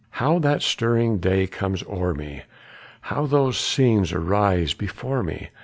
How 0.17 0.39
that 0.39 0.63
stirring 0.63 1.19
day 1.19 1.45
comes 1.45 1.83
o'er 1.83 2.15
me! 2.15 2.41
How 3.01 3.27
those 3.27 3.55
scenes 3.59 4.11
arise 4.11 4.73
before 4.73 5.21
me! 5.21 5.49